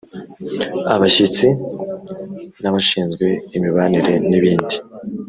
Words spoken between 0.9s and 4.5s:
Abashyitsi abashinzwe imibanire n